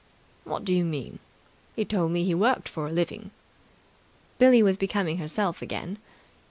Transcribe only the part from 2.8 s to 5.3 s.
a living." Billie was becoming